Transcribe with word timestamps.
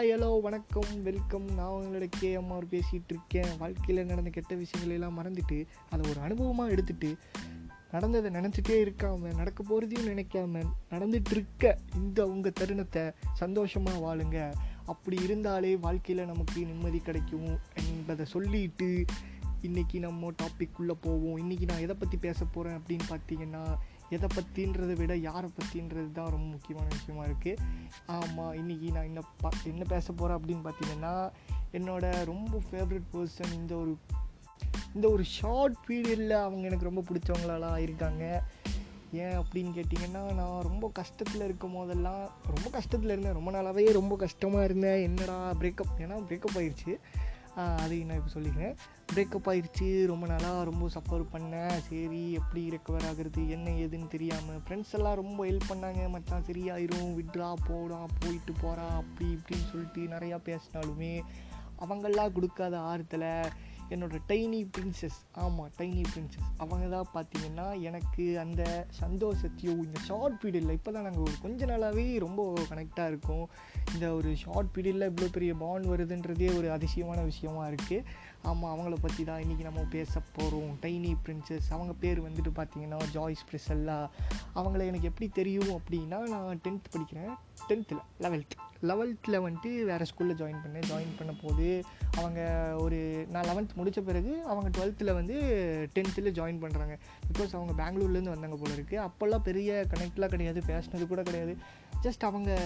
Hi 0.00 0.12
hello 0.12 0.40
வணக்கம் 0.40 1.02
welcome 1.02 1.46
நான் 1.54 1.72
உங்களோட 1.72 2.10
கேஎம்ஆர் 2.20 2.66
பேசிகிட்டு 2.70 3.12
இருக்கேன். 3.14 3.50
வாழ்க்கையில் 3.58 4.06
நடந்த 4.06 4.30
கெட்ட 4.30 4.54
விஷயங்களெல்லாம் 4.54 5.16
மறந்துட்டு 5.18 5.66
அதை 5.90 6.10
ஒரு 6.10 6.20
அனுபவமாக 6.26 6.68
எடுத்துட்டு 6.68 7.16
நடந்ததை 7.90 8.30
நினச்சிட்டே 8.30 8.76
இருக்காம 8.84 9.34
நடக்க 9.34 9.64
போகிறதையும் 9.70 10.08
நினைக்காம 10.12 10.62
நடந்துட்டுருக்க 10.90 11.74
இந்த 11.94 12.26
உங்கள் 12.26 12.52
தருணத்தை 12.52 13.10
சந்தோஷமாக 13.32 14.02
வாழுங்க. 14.06 14.54
அப்படி 14.84 15.18
இருந்தாலே 15.22 15.76
வாழ்க்கையில் 15.76 16.26
நமக்கு 16.26 16.66
நிம்மதி 16.66 16.98
கிடைக்கும் 16.98 17.58
என்பதை 17.74 18.26
சொல்லிட்டு 18.26 19.04
இன்றைக்கி 19.62 19.98
நம்ம 19.98 20.30
டாபிக் 20.30 20.78
உள்ளே 20.78 20.96
போவோம். 21.00 21.38
இன்றைக்கி 21.44 21.64
நான் 21.64 21.84
எதை 21.86 21.96
பற்றி 21.98 22.16
பேச 22.16 22.44
போகிறேன் 22.44 22.80
அப்படின்னு 22.80 23.06
பார்த்தீங்கன்னா 23.14 23.64
எதை 24.10 24.28
பற்றின்றதை 24.34 24.96
விட 24.96 25.16
யாரை 25.16 25.50
பற்றின்றது 25.50 26.12
தான் 26.12 26.30
ரொம்ப 26.30 26.46
முக்கியமான 26.46 26.88
விஷயமா 26.94 27.24
இருக்குது 27.24 27.56
ஆமாம் 28.06 28.54
இன்றைக்கி 28.54 28.92
நான் 28.92 29.04
என்ன 29.04 29.20
பா 29.40 29.50
என்ன 29.64 29.84
பேச 29.84 30.12
போகிறேன் 30.12 30.40
அப்படின்னு 30.42 30.68
பார்த்தீங்கன்னா 30.68 31.32
என்னோட 31.72 32.24
ரொம்ப 32.24 32.60
ஃபேவரட் 32.70 33.08
பர்சன் 33.12 33.52
இந்த 33.52 33.76
ஒரு 33.76 33.98
இந்த 34.94 35.08
ஒரு 35.08 35.24
ஷார்ட் 35.24 35.74
பீரியடில் 35.88 36.30
அவங்க 36.30 36.68
எனக்கு 36.68 36.84
ரொம்ப 36.84 37.02
பிடிச்சவங்களாலாம் 37.12 37.78
ஆயிருக்காங்க 37.78 38.42
ஏன் 39.12 39.38
அப்படின்னு 39.38 39.82
கேட்டிங்கன்னா 39.82 40.34
நான் 40.34 40.62
ரொம்ப 40.62 40.92
கஷ்டத்தில் 40.98 41.44
இருக்கும் 41.44 41.74
போதெல்லாம் 41.74 42.30
ரொம்ப 42.54 42.80
கஷ்டத்தில் 42.80 43.04
இருந்தேன். 43.04 43.32
ரொம்ப 43.32 43.50
நாளாகவே 43.50 43.92
ரொம்ப 43.92 44.16
கஷ்டமாக 44.16 44.64
இருந்தேன். 44.64 45.02
என்னடா 45.02 45.52
பிரேக்கப் 45.52 45.98
ஏன்னா 45.98 46.22
பிரேக்கப் 46.28 46.56
ஆயிடுச்சு 46.56 46.98
அது 47.56 48.04
நான் 48.04 48.16
இப்போ 48.16 48.32
சொல்லிக்கிறேன் 48.34 48.74
பிரேக்கப் 49.12 49.48
ஆயிடுச்சு 49.48 50.06
ரொம்ப 50.06 50.26
நாளாக 50.26 50.64
ரொம்ப 50.64 50.88
சஃபர் 50.88 51.24
பண்ணேன் 51.32 51.80
சரி 51.80 52.32
எப்படி 52.32 52.70
ரெக்கவர் 52.70 53.06
ஆகுறது 53.06 53.48
என்ன 53.48 53.70
ஏதுன்னு 53.70 54.08
தெரியாமல் 54.08 54.60
ஃப்ரெண்ட்ஸ் 54.66 54.94
எல்லாம் 54.94 55.14
ரொம்ப 55.14 55.46
ஹெல்ப் 55.46 55.70
பண்ணாங்க 55.70 56.10
மச்சான் 56.10 56.46
சரியாயிரும் 56.46 57.10
விட்ரா 57.14 57.52
போடா 57.68 58.00
போயிட்டு 58.20 58.54
போகிறா 58.62 58.86
அப்படி 58.94 59.30
இப்படின்னு 59.30 59.70
சொல்லிட்டு 59.70 60.04
நிறையா 60.06 60.38
பேசினாலுமே 60.44 61.14
அவங்கெல்லாம் 61.78 62.32
கொடுக்காத 62.32 62.78
ஆர்த்தில் 62.78 63.28
என்னோடய 63.90 64.20
டைனி 64.28 64.70
பிரின்சஸ் 64.76 65.18
ஆமாம் 65.32 65.70
டைனி 65.78 66.02
பிரின்சஸ் 66.12 66.48
அவங்க 66.56 66.86
தான் 66.86 67.08
பார்த்தீங்கன்னா 67.14 67.80
எனக்கு 67.80 68.38
அந்த 68.38 68.86
சந்தோஷத்தையும் 69.00 69.82
இந்த 69.84 69.98
ஷார்ட் 70.00 70.38
பீரியடில் 70.42 70.70
இப்போ 70.70 70.92
தான் 70.92 71.02
நாங்கள் 71.02 71.22
ஒரு 71.22 71.32
கொஞ்ச 71.42 71.66
நாளாகவே 71.66 72.18
ரொம்ப 72.18 72.52
கனெக்டாக 72.70 73.06
இருக்கோம். 73.06 73.48
இந்த 73.94 74.14
ஒரு 74.14 74.36
ஷார்ட் 74.36 74.70
பீரியடில் 74.74 75.08
இவ்வளோ 75.10 75.30
பெரிய 75.30 75.54
பாண்ட் 75.54 75.86
வருதுன்றதே 75.86 76.56
ஒரு 76.56 76.70
அதிசயமான 76.70 77.22
விஷயமா 77.22 77.68
இருக்குது 77.68 78.04
ஆமாம் 78.42 78.72
அவங்கள 78.74 78.94
பற்றி 79.00 79.24
தான் 79.24 79.40
இன்றைக்கி 79.40 79.62
நம்ம 79.62 79.80
பேச 79.90 80.20
போகிறோம் 80.32 80.78
டைனி 80.80 81.16
பிரின்சஸ் 81.24 81.68
அவங்க 81.70 81.92
பேர் 81.92 82.20
வந்துட்டு 82.22 82.52
பார்த்தீங்கன்னா 82.54 82.98
ஜாய்ஸ் 83.12 83.44
பிரிசல்லா 83.50 84.08
அவங்கள 84.54 84.86
எனக்கு 84.86 85.06
எப்படி 85.06 85.28
தெரியும் 85.28 85.78
அப்படின்னா 85.78 86.28
நான் 86.28 86.60
டென்த் 86.62 86.92
படிக்கிறேன். 86.92 87.32
டென்த்தில் 87.68 88.02
லெவல்த் 88.20 88.58
லெவல்த்தில் 88.82 89.40
வந்துட்டு 89.46 89.84
வேறு 89.84 90.04
ஸ்கூலில் 90.04 90.38
ஜாயின் 90.40 90.60
பண்ணேன். 90.64 90.82
ஜாயின் 90.90 91.16
பண்ண 91.16 91.32
போது 91.42 91.84
அவங்க 92.16 92.40
ஒரு 92.78 93.26
நான் 93.30 93.44
லெவன்த் 93.44 93.74
முடித்த 93.74 94.00
பிறகு 94.00 94.42
அவங்க 94.42 94.68
டுவெல்த்தில் 94.78 95.14
வந்து 95.14 95.36
டென்த்தில் 95.94 96.34
ஜாயின் 96.38 96.62
பண்ணுறாங்க 96.62 96.98
பிகாஸ் 97.32 97.54
அவங்க 97.54 97.72
பெங்களூர்லேருந்து 97.82 98.34
வந்தாங்க 98.34 98.56
போல 98.56 98.74
இருக்குது 98.74 99.08
அப்போல்லாம் 99.08 99.42
பெரிய 99.42 99.86
கனெக்ட்லாம் 99.94 100.28
கிடையாது. 100.28 100.62
பேசினது 100.66 101.06
கூட 101.06 101.22
கிடையாது. 101.22 101.56
ஜஸ்ட் 102.02 102.20
அவங்க 102.20 102.58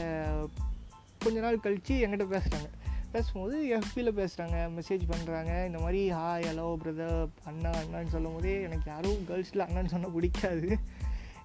கொஞ்ச 1.18 1.40
நாள் 1.40 1.60
கழித்து 1.60 2.06
என்கிட்ட 2.06 2.36
பேசுகிறாங்க 2.36 2.68
பேசும்போது 3.12 3.78
எஃபியில் 3.78 4.18
பேசுகிறாங்க 4.20 4.56
மெசேஜ் 4.78 5.02
பண்ணுறாங்க 5.12 5.66
இந்த 5.66 5.78
மாதிரி 5.78 6.12
ஹாய் 6.12 6.44
ஹலோ 6.50 6.76
பிரதர் 6.84 7.28
அண்ணா 7.44 7.70
அண்ணான்னு 7.70 8.06
சொல்லும் 8.06 8.34
போதே 8.34 8.62
எனக்கு 8.62 8.90
யாரும் 8.90 9.24
கேர்ள்ஸில் 9.28 9.64
அண்ணான்னு 9.66 9.86
சொன்னால் 9.86 10.10
பிடிக்காது. 10.10 10.78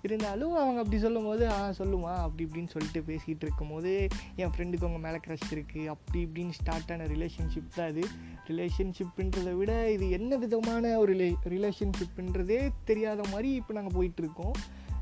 இருந்தாலும் 0.03 0.53
அவங்க 0.55 0.79
அப்படி 0.83 0.99
சொல்லும் 0.99 1.25
போது 1.25 1.43
ஆ 1.49 1.57
சொல்லுமா 1.79 2.13
அப்படி 2.25 2.43
இப்படின்னு 2.47 2.73
சொல்லிட்டு 2.75 3.01
பேசிகிட்டு 3.09 3.45
இருக்கும்போது 3.47 3.93
என் 4.35 4.53
ஃப்ரெண்டுக்கு 4.53 4.87
அவங்க 4.87 5.01
மேலே 5.07 5.19
க்ரஷ் 5.27 5.49
இருக்குது 5.55 5.87
அப்படி 5.95 6.19
இப்படின்னு 6.25 6.57
ஸ்டார்ட் 6.59 6.91
ஆன 6.91 7.07
ரிலேஷன்ஷிப் 7.13 7.75
தான் 7.75 7.89
அது 7.93 8.03
ரிலேஷன்ஷிப்புன்றதை 8.49 9.53
விட 9.55 9.91
இது 9.91 10.09
என்ன 10.09 10.35
விதமான 10.35 10.97
ஒரு 10.97 11.13
ரிலே 11.13 11.31
ரிலேஷன்ஷிப்புன்றதே 11.55 12.71
தெரியாத 12.85 13.21
மாதிரி 13.31 13.51
இப்போ 13.53 13.73
நாங்கள் 13.73 13.97
போயிட்டுருக்கோம். 13.97 14.55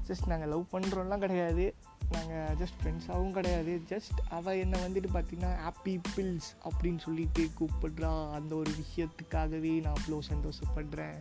ஜஸ்ட் 0.09 0.27
நாங்கள் 0.27 0.49
லவ் 0.49 0.65
பண்ணுறோம்லாம் 0.71 1.23
கிடையாது. 1.23 1.63
நாங்கள் 2.11 2.53
ஜஸ்ட் 2.59 2.77
ஃப்ரெண்ட்ஸாகவும் 2.81 3.33
கிடையாது. 3.37 3.81
ஜஸ்ட் 3.89 4.19
அவள் 4.29 4.59
என்னை 4.59 4.77
வந்துட்டு 4.83 5.09
பார்த்திங்கன்னா 5.15 5.51
ஹாப்பி 5.65 5.95
பில்ஸ் 6.15 6.49
அப்படின்னு 6.67 6.97
சொல்லிட்டு 6.97 7.43
கூப்பிடுறா. 7.59 8.31
அந்த 8.31 8.55
ஒரு 8.55 8.71
விஷயத்துக்காகவே 8.81 9.73
நான் 9.85 9.97
அவ்வளோ 9.97 10.19
சந்தோஷப்படுறேன். 10.31 11.19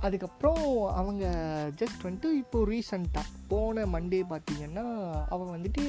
அதுக்கப்புறம் 0.00 0.86
அவங்க 0.94 1.24
ஜஸ்ட் 1.76 2.02
வந்துட்டு 2.02 2.32
இப்போது 2.32 2.72
ரீசண்டாக 2.72 3.24
போன 3.48 3.84
மண்டே 3.84 4.22
பார்த்தீங்கன்னா 4.30 4.84
அவன் 5.28 5.60
வந்துட்டு 5.60 5.82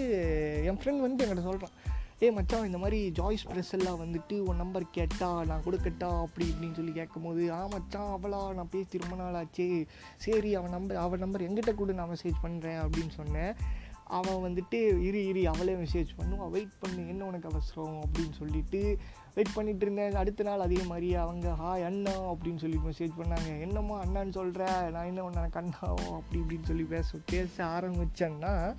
என் 0.63 0.77
ஃப்ரெண்ட் 0.77 1.05
வந்துட்டு 1.05 1.23
என்கிட்ட 1.23 1.41
சொல்கிறான் 1.41 1.75
ஏ 2.21 2.31
மச்சான் 2.31 2.65
இந்த 2.65 2.77
மாதிரி 2.77 3.11
ஜாய்ஸ் 3.11 3.47
ப்ரெஸ்ஸெல்லாம் 3.47 3.99
வந்துட்டு 4.03 4.39
உன் 4.39 4.55
நம்பர் 4.55 4.89
கேட்டா 4.91 5.43
நான் 5.45 5.63
கொடுக்கட்டா? 5.65 6.19
அப்படி 6.21 6.49
இப்படின்னு 6.49 6.73
சொல்லி 6.73 6.91
கேட்கும்போது 6.91 7.51
ஆ 7.51 7.67
மச்சான் 7.67 8.19
அவளா? 8.19 8.53
நான் 8.53 8.69
பேசி 8.71 8.97
ரொம்ப 8.97 9.15
நாள் 9.15 9.33
ஆச்சு. 9.33 9.85
சரி 10.17 10.55
அவன் 10.55 10.69
நம்பர் 10.69 10.97
அவன் 10.97 11.19
நம்பர் 11.19 11.41
எங்கிட்ட 11.41 11.75
கூட 11.75 11.91
நான் 11.91 12.09
மெசேஜ் 12.09 12.45
பண்ணுறேன் 12.45 12.79
அப்படின்னு 12.85 13.09
சொன்னேன். 13.09 13.55
அவன் 14.03 14.35
வந்துட்டு 14.35 14.99
இரு 15.01 15.25
இரு 15.25 15.47
அவளே 15.47 15.73
மெசேஜ் 15.73 16.07
பண்ணுவான் 16.17 16.49
வெயிட் 16.49 16.79
பண்ணு 16.79 17.07
என்ன 17.07 17.25
உனக்கு 17.25 17.49
அவசரம்? 17.49 18.03
அப்படின்னு 18.05 18.31
சொல்லிட்டு 18.31 18.97
வெயிட் 19.37 19.55
பண்ணிகிட்டு 19.55 19.81
இருந்தேன். 19.81 20.15
அடுத்த 20.15 20.43
நாள் 20.43 20.59
அதே 20.59 20.77
மாதிரி 20.83 21.15
அவங்க 21.15 21.55
ஹாய் 21.61 21.85
அண்ணா 21.85 22.11
அப்படின்னு 22.31 22.57
சொல்லி 22.57 22.79
மெசேஜ் 22.87 23.11
பண்ணாங்க. 23.21 23.59
என்னம்மா 23.59 24.03
அண்ணான்னு 24.03 24.31
சொல்கிற 24.31 24.89
நான் 24.89 25.05
என்ன 25.05 25.23
ஒன்று 25.23 25.41
கண்ணாவோ? 25.41 26.05
அப்படி 26.19 26.39
இப்படின்னு 26.39 26.63
சொல்லி 26.63 26.83
பேச 26.83 27.17
பேச 27.25 27.65
ஆரம்பித்தேன்னா 27.65 28.75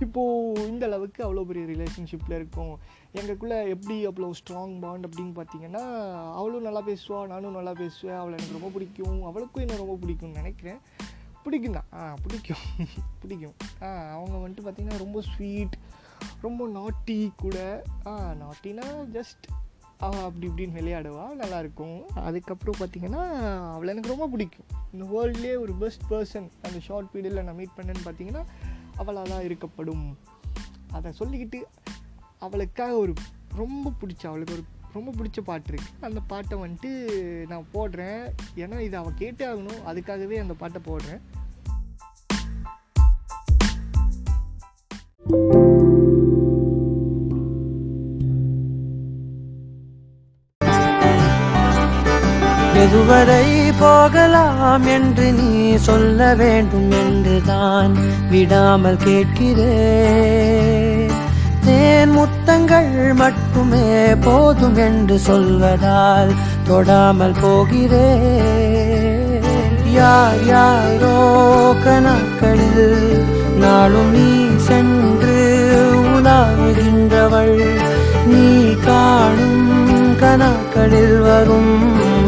இப்போது 0.00 0.68
இந்த 0.68 0.86
அளவுக்கு 0.86 1.20
அவ்வளோ 1.24 1.44
பெரிய 1.44 1.64
ரிலேஷன்ஷிப்பில் 1.66 2.34
இருக்கும். 2.34 2.78
எங்களுக்குள்ளே 3.14 3.68
எப்படி 3.68 4.06
அவ்வளோ 4.06 4.30
ஸ்ட்ராங் 4.40 4.80
பாண்ட் 4.80 5.06
அப்படின்னு 5.06 5.40
பார்த்தீங்கன்னா 5.40 5.84
அவளும் 6.32 6.62
நல்லா 6.62 6.82
பேசுவாள் 6.82 7.26
நானும் 7.26 7.52
நல்லா 7.52 7.72
பேசுவேன். 7.72 8.16
அவளை 8.16 8.38
எனக்கு 8.38 8.52
ரொம்ப 8.52 8.68
பிடிக்கும். 8.68 9.24
அவளுக்கும் 9.24 9.68
என்ன 9.68 9.76
ரொம்ப 9.76 9.98
பிடிக்கும்னு 10.06 10.40
நினைக்கிறேன். 10.40 10.80
பிடிக்கும் 11.44 11.72
தான். 11.72 11.88
ஆ 11.92 12.14
பிடிக்கும். 12.22 12.64
பிடிக்கும். 13.22 13.54
ஆ 13.82 14.10
அவங்க 14.10 14.36
வந்துட்டு 14.48 14.64
பார்த்திங்கன்னா 14.64 14.98
ரொம்ப 14.98 15.20
ஸ்வீட் 15.20 15.76
ரொம்ப 16.40 16.66
நாட்டி 16.66 17.32
கூட. 17.36 17.82
ஆ 18.06 18.32
நாட்டினா 18.42 18.86
ஜஸ்ட் 19.12 19.46
அவள் 19.98 20.20
அப்படி 20.20 20.46
இப்படின்னு 20.48 20.68
விளையாடுவா? 20.68 21.26
நல்லாயிருக்கும். 21.38 22.04
அதுக்கப்புறம் 22.04 22.74
பார்த்திங்கன்னா 22.78 23.48
அவளை 23.72 23.88
எனக்கு 23.88 24.08
ரொம்ப 24.08 24.26
பிடிக்கும். 24.26 24.66
இந்த 24.92 25.04
வேர்ல்ட்லேயே 25.04 25.58
ஒரு 25.58 25.74
பெஸ்ட் 25.74 26.02
பர்சன் 26.10 26.48
அந்த 26.62 26.80
ஷார்ட் 26.80 27.06
பீரியடில் 27.14 27.42
நான் 27.42 27.54
மீட் 27.54 27.76
பண்ணேன்னு 27.76 28.04
பார்த்தீங்கன்னா 28.04 28.44
அவளாக 28.96 29.28
தான் 29.28 29.42
இருக்கப்படும். 29.42 30.18
அதை 30.90 31.12
சொல்லிக்கிட்டு 31.18 31.62
அவளுக்காக 32.38 32.96
ஒரு 32.96 33.12
ரொம்ப 33.54 33.92
பிடிச்ச 34.00 34.26
அவளுக்கு 34.26 34.52
ஒரு 34.52 34.62
ரொம்ப 34.92 35.10
பிடிச்ச 35.10 35.40
பாட்டு 35.40 35.74
இருக்குது 35.74 36.04
அந்த 36.04 36.20
பாட்டை 36.20 36.58
வந்துட்டு 36.58 37.16
நான் 37.46 37.66
போடுறேன். 37.74 38.32
ஏன்னா 38.56 38.80
இது 38.80 38.96
அவள் 38.96 39.12
கேட்டே 39.12 39.46
ஆகணும். 39.52 39.80
அதுக்காகவே 39.86 40.40
அந்த 40.40 40.54
பாட்டை 40.54 40.82
போடுறேன். 40.84 41.20
எதுவரை 52.94 53.46
போகலாம் 53.78 54.84
என்று 54.86 55.26
நீ 55.32 55.52
சொல்ல 55.86 56.18
வேண்டும் 56.40 56.90
என்றுதான் 56.98 57.92
விடாமல் 58.30 58.98
கேட்கிறேன். 59.04 60.52
தேன் 61.64 62.12
முத்தங்கள் 62.16 62.92
மட்டுமே 63.22 63.88
போதும் 64.26 64.78
என்று 64.86 65.16
சொல்வதால் 65.26 66.32
தொடாமல் 66.68 67.36
போகிறேன். 67.40 68.14
யார் 69.98 70.44
யாரோ 70.52 71.18
கணக்களில் 71.86 73.26
நாளும் 73.58 74.12
நீ 74.12 74.30
சென்று 74.68 75.40
உலாவுகின்றவள். 76.12 77.58
நீ 78.32 78.46
காணும் 78.86 79.60
கணக்களில் 80.22 81.18
வரும் 81.18 81.74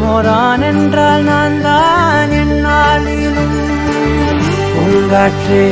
ஓரான் 0.07 0.61
என்றால் 0.61 1.23
நான் 1.23 1.61
தான் 1.61 2.31
என்னாலும் 2.31 3.55
பூங்காற்றே 4.73 5.63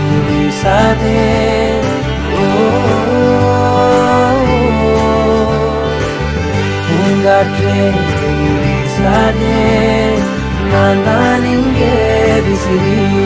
நீ 0.00 0.18
வீசாதே. 0.26 1.22
பூங்காற்றே 6.88 7.76
வீசாதே. 8.62 9.58
நான் 10.72 11.04
தான் 11.04 11.44
இங்கே 11.44 11.94
விசிறி. 12.46 13.25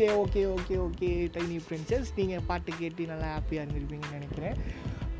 Okay 0.00 0.12
okay 0.20 0.42
okay 0.52 0.74
okay 0.84 1.08
tiny 1.32 1.56
princess 1.68 2.10
நீங்கள் 2.16 2.46
பாட்டு 2.46 2.72
கேட்டு 2.78 3.06
நல்லா 3.06 3.26
ஹாப்பியாக 3.34 3.64
இருந்திருப்பீங்கன்னு 3.64 4.12
நினைக்கிறேன். 4.12 4.56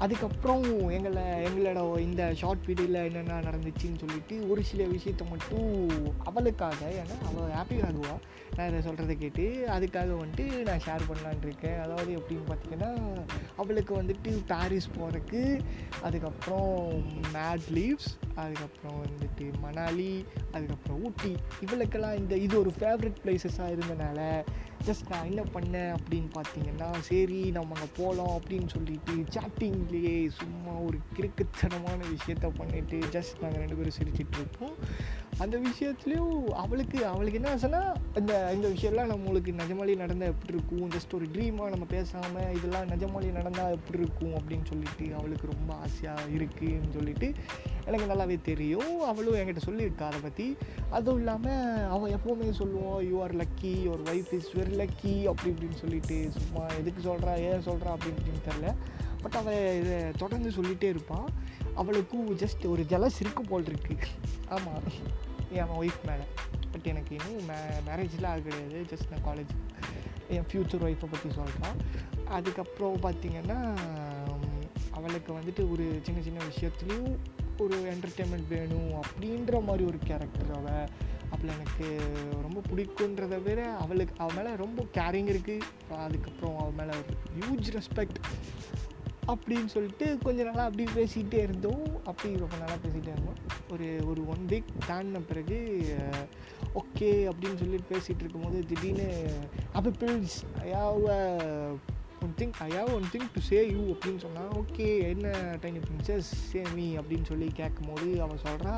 அதுக்கப்புறம் 0.04 0.90
எங்களை 0.90 1.22
எங்களோட 1.46 1.80
இந்த 2.00 2.34
ஷார்ட் 2.34 2.66
வீடியோவில் 2.66 2.98
என்னென்ன 3.08 3.40
நடந்துச்சுன்னு 3.40 3.98
சொல்லிட்டு 3.98 4.50
ஒரு 4.50 4.62
சில 4.64 4.84
விஷயத்த 4.84 5.24
மட்டும் 5.28 5.90
அவளுக்காக 6.24 6.92
ஏன்னா 7.00 7.16
அவள் 7.28 7.52
ஹாப்பியாக 7.56 7.88
ஆகுவா 7.88 8.14
நான் 8.56 8.68
இதை 8.68 8.80
சொல்கிறத 8.86 9.16
கேட்டு 9.18 9.44
அதுக்காக 9.68 10.14
வந்துட்டு 10.22 10.46
நான் 10.68 10.84
ஷேர் 10.86 11.06
பண்ணலான்னு 11.08 11.46
இருக்கேன். 11.48 11.78
அதாவது 11.78 12.10
எப்படின்னு 12.18 12.48
பார்த்தீங்கன்னா 12.52 12.90
அவளுக்கு 13.56 14.02
வந்துட்டு 14.02 14.32
பாரிஸ் 14.46 14.90
போகிறதுக்கு 14.98 15.60
அதுக்கப்புறம் 16.02 17.04
மேட் 17.34 17.68
லீவ்ஸ் 17.70 18.10
அதுக்கப்புறம் 18.34 18.98
வந்துட்டு 19.04 19.46
மணாலி 19.66 20.12
அதுக்கப்புறம் 20.52 21.04
ஊட்டி. 21.04 21.34
இவளுக்கெல்லாம் 21.66 22.18
இந்த 22.18 22.36
இது 22.36 22.58
ஒரு 22.58 22.72
ஃபேவரட் 22.80 23.22
பிளேசஸாக 23.24 23.74
இருந்தனால 23.76 24.20
ஜஸ்ட் 24.86 25.10
நான் 25.10 25.26
என்ன 25.26 25.42
பண்ணேன் 25.54 25.90
அப்படின்னு 25.96 26.30
பார்த்தீங்கன்னா 26.36 26.88
சரி 27.00 27.40
நம்ம 27.50 27.74
அங்கே 27.74 27.88
போகலாம் 27.96 28.34
அப்படின்னு 28.36 28.68
சொல்லிட்டு 28.68 29.14
சாட்டிங்லேயே 29.34 30.14
சும்மா 30.38 30.74
ஒரு 30.80 30.98
கிறுக்குத்தனமான 31.14 31.98
விஷயத்த 32.10 32.50
பண்ணிட்டு 32.58 32.98
ஜஸ்ட் 33.12 33.42
நாங்கள் 33.42 33.62
ரெண்டு 33.62 33.78
பேரும் 33.78 33.96
சிரிச்சிட்ருப்போம் 33.98 34.74
அந்த 35.42 35.56
விஷயத்துலேயும் 35.66 36.44
அவளுக்கு 36.62 36.98
அவளுக்கு 37.10 37.38
என்ன 37.40 37.50
ஆசைன்னா 37.54 37.80
இந்த 38.18 38.32
இந்த 38.54 38.66
விஷயம்லாம் 38.74 39.10
நம்மளுக்கு 39.12 39.50
நிஜமாலே 39.60 39.94
நடந்தால் 40.02 40.32
எப்படி 40.32 40.52
இருக்கும்? 40.54 40.90
ஜஸ்ட் 40.94 41.14
ஒரு 41.14 41.26
ட்ரீமாக 41.34 41.68
நம்ம 41.74 41.86
பேசாமல் 41.94 42.50
இதெல்லாம் 42.56 42.88
நிஜமாலே 42.92 43.30
நடந்தால் 43.38 43.74
எப்படி 43.76 43.98
இருக்கும் 43.98 44.34
அப்படின்னு 44.38 44.66
சொல்லிட்டு 44.70 45.06
அவளுக்கு 45.18 45.46
ரொம்ப 45.52 45.70
ஆசையாக 45.84 46.26
இருக்குதுன்னு 46.38 46.94
சொல்லிட்டு 46.96 47.28
எனக்கு 47.86 48.10
நல்லாவே 48.12 48.36
தெரியும். 48.50 48.92
அவளும் 49.10 49.38
என்கிட்ட 49.40 49.62
சொல்லியிருக்கா 49.68 50.08
அதை 50.10 50.20
பற்றி 50.26 50.46
அதுவும் 50.90 51.18
இல்லாமல் 51.18 51.88
அவள் 51.96 52.14
எப்போவுமே 52.18 52.50
சொல்லுவோம் 52.60 53.00
you 53.10 53.16
are 53.22 53.36
lucky 53.36 53.72
your 53.86 54.04
wife 54.12 54.32
is 54.38 54.50
very 54.58 54.76
lucky 54.82 55.14
அப்படி 55.32 55.50
இப்படின்னு 55.52 55.82
சொல்லிட்டு 55.84 56.18
சும்மா 56.38 56.64
எதுக்கு 56.80 57.02
சொல்கிறா 57.10 57.34
ஏன் 57.48 57.66
சொல்கிறா 57.68 57.92
அப்படின்னு 57.96 58.44
தெரில 58.48 58.74
பட் 59.22 59.38
அவள் 59.40 59.62
இதை 59.80 59.96
தொடர்ந்து 60.22 60.50
சொல்லிகிட்டே 60.50 60.90
இருப்பாள் 60.94 61.26
அவளுக்கும் 61.74 62.28
ஜஸ்ட் 62.36 62.62
ஒரு 62.68 62.82
ஜலஸ் 62.92 63.18
இருக்கு 63.20 63.42
போல் 63.50 63.68
இருக்கு. 63.72 63.96
ஆமாம் 64.48 64.86
என் 65.58 65.74
ஒய்ஃப் 65.80 66.00
மேலே. 66.06 66.24
பட் 66.72 66.86
எனக்கு 66.92 67.16
இன்னும் 67.16 67.44
மே 67.44 67.58
மேரேஜ்லாம் 67.88 68.32
ஆக 68.32 68.40
கிடையாது. 68.40 68.78
ஜஸ்ட் 68.90 69.10
நான் 69.12 69.26
காலேஜ் 69.28 69.52
என் 70.28 70.46
ஃப்யூச்சர் 70.50 70.84
ஒய்ஃபை 70.86 71.08
பற்றி 71.10 71.30
சொல்கிறான் 71.34 71.78
அதுக்கப்புறம் 72.28 72.96
பார்த்திங்கன்னா 72.96 73.58
அவளுக்கு 74.90 75.30
வந்துட்டு 75.32 75.62
ஒரு 75.70 76.00
சின்ன 76.02 76.20
சின்ன 76.22 76.40
விஷயத்துலேயும் 76.50 77.16
ஒரு 77.58 77.76
என்டர்டெயின்மெண்ட் 77.92 78.48
வேணும் 78.48 78.92
அப்படின்ற 79.00 79.54
மாதிரி 79.64 79.84
ஒரு 79.84 79.98
கேரக்டர் 80.04 80.52
அவள் 80.54 80.88
அப்போ 81.30 81.46
எனக்கு 81.52 81.86
ரொம்ப 82.42 82.60
பிடிக்குன்றத 82.70 83.42
விட 83.42 83.60
அவளுக்கு 83.76 84.14
அவள் 84.18 84.36
மேலே 84.36 84.56
ரொம்ப 84.56 84.82
கேரிங் 84.94 85.30
இருக்குது 85.32 85.96
அதுக்கப்புறம் 85.96 86.58
அவள் 86.58 86.78
மேலே 86.78 86.92
ஒரு 87.00 87.14
ஹியூஜ் 87.38 87.68
ரெஸ்பெக்ட் 87.78 88.18
அப்படின்னு 89.26 89.66
சொல்லிட்டு 89.66 90.18
கொஞ்சம் 90.22 90.46
நாளாக 90.46 90.64
அப்படி 90.64 90.84
பேசிகிட்டே 90.94 91.34
இருந்தோம். 91.34 91.84
அப்படி 92.04 92.36
ரொம்ப 92.36 92.56
நாளாக 92.56 92.78
பேசிகிட்டே 92.86 93.12
இருந்தோம். 93.12 93.38
ஒரு 93.70 94.00
ஒரு 94.06 94.28
ஒன் 94.28 94.46
வீக் 94.48 94.72
தாண்டின 94.88 95.20
பிறகு 95.28 95.58
ஓகே 96.74 97.30
அப்படின்னு 97.30 97.56
சொல்லிட்டு 97.56 97.98
பேசிகிட்டு 97.98 98.20
இருக்கும்போது 98.20 98.66
திடீர்னு 98.66 99.32
அப்போ 99.72 99.90
பில்ஸ் 99.90 100.38
ஐயாவ 100.62 101.14
one 102.22 102.34
thing 102.38 102.52
I 102.58 102.70
have 102.70 102.94
one 102.94 103.06
thing 103.12 103.26
to 103.34 103.40
say 103.40 103.58
you 103.70 103.80
அப்படின்னு 103.92 104.16
சொன்னால் 104.16 104.50
ஓகே 104.50 104.86
என்ன 105.08 105.28
டைனி 105.62 105.80
பிரின்சஸ் 105.86 106.30
சே 106.50 106.62
மீ 106.74 106.96
அப்படின்னு 106.96 107.24
சொல்லி 107.24 107.48
கேட்கும் 107.54 107.94
போது 107.94 108.22
அவள் 108.22 108.42
சொல்கிறா 108.44 108.74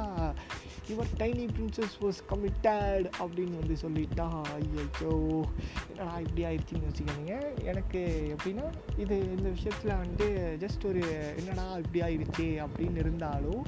your 0.89 1.13
tiny 1.19 1.47
princess 1.57 1.97
was 2.01 2.21
committed 2.31 3.07
அப்படின்னு 3.19 3.59
வந்து 3.59 3.77
சொல்லிட்டா 3.83 4.29
ஐயோ 4.53 4.85
என்னடா 5.91 6.19
இப்படி 6.19 6.45
ஆயிடுச்சுன்னு 6.45 6.91
வச்சுக்கோங்க 6.91 7.65
எனக்கு 7.65 8.03
எப்படின்னா 8.37 8.69
இது 8.99 9.19
இந்த 9.21 9.49
விஷயத்தில் 9.49 9.97
வந்து 9.97 10.29
ஜஸ்ட் 10.61 10.87
ஒரு 10.87 11.03
என்னடா 11.37 11.77
இப்படி 11.77 12.03
ஆயிடுச்சு 12.03 12.67
அப்படின்னு 12.67 12.97
இருந்தாலும் 12.97 13.65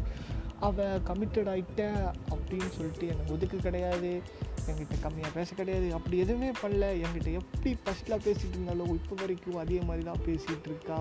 அவள் 0.61 1.01
கமிட்டட் 1.07 1.49
ஆகிட்ட 1.49 1.83
அப்படின்னு 2.31 2.69
சொல்லிட்டு 2.69 3.07
எனக்கு 3.07 3.33
ஒதுக்கு 3.33 3.57
கிடையாது. 3.57 4.23
என்கிட்ட 4.71 4.97
கம்மியாக 5.05 5.33
பேச 5.39 5.49
கிடையாது. 5.61 5.87
அப்படி 5.99 6.19
எதுவுமே 6.25 6.51
பண்ணல. 6.63 6.87
என்கிட்ட 7.05 7.31
எப்படி 7.41 7.71
ஃபஸ்ட்டில் 7.85 8.23
பேசிகிட்டு 8.27 8.57
இருந்தாலோ 8.59 8.87
இப்போ 8.99 9.15
வரைக்கும் 9.23 9.59
அதே 9.63 9.79
மாதிரி 9.89 10.05
தான் 10.11 10.23
பேசிகிட்டு 10.27 10.69
இருக்கா. 10.73 10.99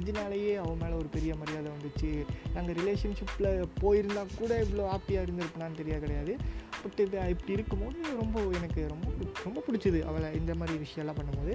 இதனாலேயே 0.00 0.52
அவன் 0.62 0.80
மேலே 0.82 0.94
ஒரு 1.02 1.08
பெரிய 1.16 1.34
மரியாதை 1.42 1.70
வந்துச்சு. 1.76 2.10
நாங்கள் 2.54 2.78
ரிலேஷன்ஷிப்பில் 2.80 3.50
போயிருந்தால் 3.82 4.34
கூட 4.40 4.52
இவ்வளோ 4.64 4.86
ஹாப்பியாக 4.94 5.26
இருந்திருப்பேனான்னு 5.26 5.80
தெரிய 5.82 5.98
கிடையாது. 6.04 6.34
பட் 6.82 7.00
இது 7.06 7.16
இப்படி 7.34 7.52
இருக்கும்போது 7.58 7.98
ரொம்ப 8.22 8.40
எனக்கு 8.58 8.82
ரொம்ப 8.94 9.08
ரொம்ப 9.46 9.62
பிடிச்சிது 9.66 10.00
அவளை 10.10 10.28
இந்த 10.40 10.54
மாதிரி 10.54 10.78
விஷயம்லாம் 10.86 11.20
பண்ணும்போது. 11.20 11.54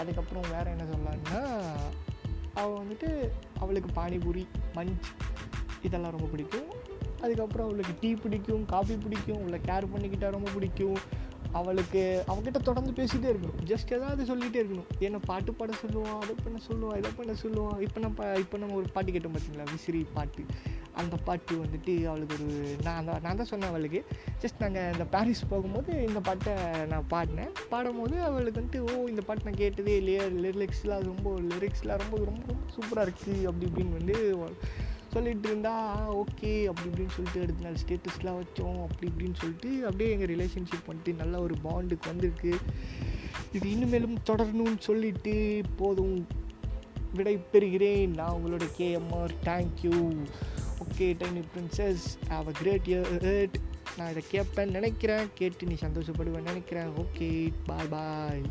அதுக்கப்புறம் 0.00 0.46
வேறு 0.52 0.70
என்ன 0.74 0.84
சொல்லலான்னா 0.92 1.40
அவள் 2.60 2.80
வந்துட்டு 2.80 3.08
அவளுக்கு 3.62 3.90
பானிபூரி 4.00 4.44
மஞ்ச் 4.74 5.06
இதெல்லாம் 5.86 6.14
ரொம்ப 6.16 6.26
பிடிக்கும். 6.32 6.68
அதுக்கப்புறம் 7.24 7.68
அவளுக்கு 7.68 7.94
டீ 8.00 8.10
பிடிக்கும் 8.24 8.64
காஃபி 8.74 8.96
பிடிக்கும் 9.04 9.40
அவளை 9.42 9.60
கேர் 9.70 9.92
பண்ணிக்கிட்டால் 9.94 10.36
ரொம்ப 10.38 10.50
பிடிக்கும். 10.56 10.98
அவளுக்கு 11.58 12.00
அவகிட்ட 12.32 12.58
தொடர்ந்து 12.68 12.92
பேசிகிட்டே 12.98 13.28
இருக்கணும். 13.32 13.58
ஜஸ்ட் 13.70 13.90
ஏதாவது 13.96 14.22
சொல்லிகிட்டே 14.30 14.60
இருக்கணும். 14.62 14.88
என்ன 15.06 15.18
பாட்டு 15.28 15.50
பாட 15.58 15.72
சொல்லுவான் 15.82 16.16
அதை 16.22 16.34
பண்ண 16.44 16.58
சொல்லுவான் 16.68 16.96
இதை 17.00 17.10
பண்ண 17.18 17.32
சொல்லுவான். 17.42 17.76
இப்போ 17.86 17.98
நம்ம 18.04 18.30
இப்போ 18.44 18.56
நம்ம 18.62 18.76
ஒரு 18.80 18.88
பாட்டு 18.94 19.12
கேட்டோம் 19.16 19.34
பார்த்தீங்களா? 19.34 19.66
விசிறி 19.72 20.00
பாட்டு. 20.16 20.44
அந்த 21.00 21.14
பாட்டு 21.26 21.54
வந்துட்டு 21.62 21.92
அவளுக்கு 22.10 22.34
ஒரு 22.38 22.48
நான் 22.86 23.06
தான் 23.08 23.22
நான் 23.24 23.38
தான் 23.40 23.50
சொன்னேன் 23.52 23.70
அவளுக்கு. 23.72 24.00
ஜஸ்ட் 24.42 24.62
நாங்கள் 24.64 24.90
இந்த 24.94 25.06
பாரிஸ் 25.14 25.44
போகும்போது 25.52 25.92
இந்த 26.08 26.22
பாட்டை 26.28 26.54
நான் 26.92 27.08
பாடினேன். 27.14 27.52
பாடும்போது 27.72 28.16
அவளுக்கு 28.28 28.60
வந்துட்டு 28.60 28.82
ஓ 28.88 29.06
இந்த 29.12 29.24
பாட்டு 29.28 29.48
நான் 29.48 29.62
கேட்டதே 29.62 29.94
இல்லையே. 30.02 30.24
லிரிக்ஸ்லாம் 30.46 31.06
ரொம்ப 31.12 31.36
லிரிக்ஸ்லாம் 31.52 32.02
ரொம்ப 32.04 32.16
ரொம்ப 32.30 32.44
ரொம்ப 32.52 32.66
சூப்பராக 32.76 33.06
இருக்குது 33.08 33.46
அப்படி 33.50 33.68
இப்படின்னு 33.70 33.98
வந்து 34.00 34.18
சொல்லிகிட்டு 35.14 35.48
இருந்தா 35.50 35.74
ஓகே 36.22 36.50
அப்படி 36.70 36.88
இப்படின்னு 36.90 37.14
சொல்லிட்டு 37.16 37.42
அடுத்த 37.42 37.64
நாள் 37.66 37.80
ஸ்டேட்டஸ்லாம் 37.82 38.40
வச்சோம். 38.40 38.80
அப்படி 38.86 39.10
இப்படின்னு 39.10 39.40
சொல்லிட்டு 39.42 39.70
அப்படியே 39.84 40.10
எங்கள் 40.10 40.32
ரிலேஷன்ஷிப் 40.34 40.88
வந்துட்டு 40.90 41.14
நல்ல 41.14 41.40
ஒரு 41.40 41.54
பாண்டுக்கு 41.64 42.06
வந்திருக்கு. 42.06 42.54
இது 43.52 43.70
இனிமேலும் 43.70 44.16
தொடரணும்னு 44.30 44.78
சொல்லிட்டு 44.78 45.34
போதும். 45.76 46.16
விடை 47.14 47.34
பெறுகிறேன். 47.52 48.14
நான் 48.14 48.36
உங்களோட 48.38 48.66
KMR 48.78 49.34
thank you 49.44 49.96
okay 50.84 51.06
tiny 51.20 51.42
princess 51.54 52.06
have 52.28 52.48
a 52.52 52.54
great 52.60 52.86
year 52.86 53.52
நான் 53.96 54.10
இதை 54.10 54.22
கேட்பேன்னு 54.32 54.76
நினைக்கிறேன். 54.78 55.26
கேட்டு 55.34 55.66
நீ 55.66 55.74
சந்தோஷப்படுவேன்னு 55.80 56.50
நினைக்கிறேன். 56.50 56.90
ஓகே 57.02 57.30
பாய் 57.64 57.90
பாய் 57.90 58.42